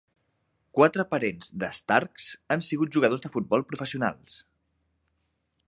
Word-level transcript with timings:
Quatre 0.77 1.03
parents 1.11 1.51
de 1.63 1.69
Starks 1.79 2.25
han 2.55 2.65
sigut 2.69 2.97
jugadors 2.97 3.23
de 3.27 3.31
futbol 3.37 3.67
professionals. 3.73 4.39